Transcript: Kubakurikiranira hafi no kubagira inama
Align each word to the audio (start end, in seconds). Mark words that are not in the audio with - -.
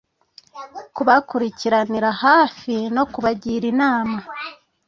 Kubakurikiranira 0.95 2.09
hafi 2.23 2.73
no 2.95 3.03
kubagira 3.11 3.65
inama 3.73 4.17